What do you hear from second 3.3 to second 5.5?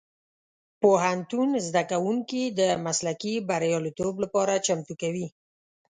بریالیتوب لپاره چمتو کوي.